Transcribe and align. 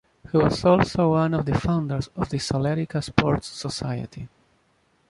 He 0.31 0.35
was 0.35 0.65
also 0.65 1.09
one 1.11 1.35
of 1.35 1.45
the 1.45 1.53
founders 1.59 2.09
of 2.15 2.27
the 2.29 2.39
Sollerica 2.39 3.03
Sports 3.03 3.49
Society. 3.49 4.27